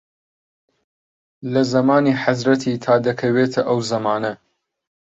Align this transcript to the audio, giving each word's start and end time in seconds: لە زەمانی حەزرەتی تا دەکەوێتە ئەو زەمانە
لە 1.53 1.61
زەمانی 1.73 2.19
حەزرەتی 2.23 2.73
تا 2.85 2.93
دەکەوێتە 3.05 3.61
ئەو 3.67 3.79
زەمانە 3.91 4.33